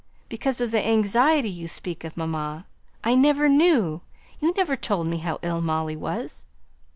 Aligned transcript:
"Because 0.29 0.59
of 0.61 0.71
the 0.71 0.83
anxiety 0.83 1.47
you 1.51 1.67
speak 1.67 2.03
of, 2.03 2.17
mamma. 2.17 2.65
I 3.03 3.13
never 3.13 3.47
knew, 3.47 4.01
you 4.39 4.51
never 4.53 4.75
told 4.75 5.05
me 5.05 5.17
how 5.17 5.37
ill 5.43 5.61
Molly 5.61 5.95
was." 5.95 6.47